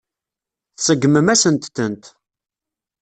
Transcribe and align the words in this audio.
Tseggmem-asent-tent. 0.77 2.03